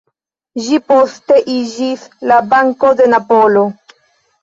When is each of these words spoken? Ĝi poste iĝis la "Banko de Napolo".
Ĝi 0.67 0.79
poste 0.91 1.37
iĝis 1.57 2.09
la 2.33 2.43
"Banko 2.57 2.93
de 3.03 3.11
Napolo". 3.19 3.71